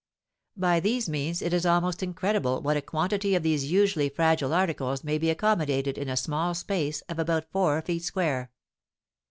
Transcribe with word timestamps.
By 0.57 0.79
these 0.79 1.07
means 1.07 1.43
it 1.43 1.53
is 1.53 1.63
almost 1.63 2.01
incredible 2.01 2.59
what 2.63 2.75
a 2.75 2.81
quantity 2.81 3.35
of 3.35 3.43
these 3.43 3.69
usually 3.71 4.09
fragile 4.09 4.51
articles 4.51 5.03
may 5.03 5.19
be 5.19 5.29
accommodated 5.29 5.95
in 5.95 6.09
a 6.09 6.17
small 6.17 6.55
space 6.55 7.01
of 7.01 7.19
about 7.19 7.51
four 7.51 7.83
feet 7.83 8.03
square. 8.03 8.51